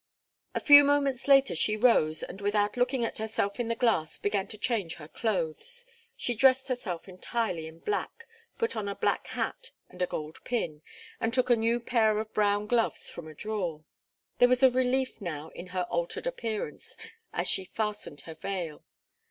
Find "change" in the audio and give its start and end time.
4.57-4.95